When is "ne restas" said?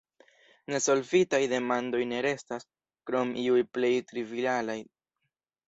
2.13-2.67